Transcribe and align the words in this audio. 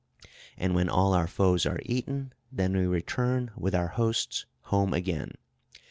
And 0.57 0.73
when 0.73 0.89
all 0.89 1.13
our 1.13 1.27
foes 1.27 1.63
are 1.67 1.79
eaten, 1.85 2.33
then 2.51 2.75
we 2.75 2.87
return 2.87 3.51
with 3.55 3.75
our 3.75 3.89
hosts 3.89 4.47
home 4.61 4.95
again. 4.95 5.33